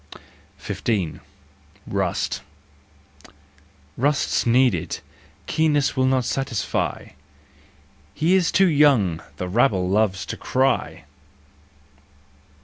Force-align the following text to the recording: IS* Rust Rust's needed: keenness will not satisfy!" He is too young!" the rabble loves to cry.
IS* 0.67 0.81
Rust 1.85 2.41
Rust's 3.95 4.47
needed: 4.47 4.97
keenness 5.45 5.95
will 5.95 6.07
not 6.07 6.25
satisfy!" 6.25 7.09
He 8.15 8.33
is 8.33 8.51
too 8.51 8.65
young!" 8.67 9.21
the 9.37 9.47
rabble 9.47 9.87
loves 9.87 10.25
to 10.25 10.37
cry. 10.37 11.03